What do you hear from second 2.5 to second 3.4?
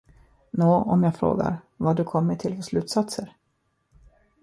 för slutsatser?